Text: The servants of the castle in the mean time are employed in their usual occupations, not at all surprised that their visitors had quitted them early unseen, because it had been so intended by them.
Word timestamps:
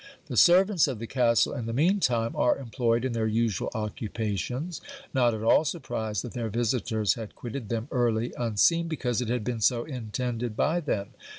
The 0.29 0.35
servants 0.35 0.87
of 0.87 0.97
the 0.97 1.05
castle 1.05 1.53
in 1.53 1.67
the 1.67 1.73
mean 1.73 1.99
time 1.99 2.35
are 2.35 2.57
employed 2.57 3.05
in 3.05 3.11
their 3.13 3.27
usual 3.27 3.69
occupations, 3.75 4.81
not 5.13 5.35
at 5.35 5.43
all 5.43 5.63
surprised 5.63 6.23
that 6.23 6.31
their 6.33 6.49
visitors 6.49 7.13
had 7.13 7.35
quitted 7.35 7.69
them 7.69 7.87
early 7.91 8.33
unseen, 8.35 8.87
because 8.87 9.21
it 9.21 9.29
had 9.29 9.43
been 9.43 9.61
so 9.61 9.83
intended 9.83 10.55
by 10.57 10.79
them. 10.79 11.09